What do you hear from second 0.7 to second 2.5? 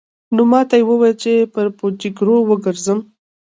يې وويل چې پر پوجيگرو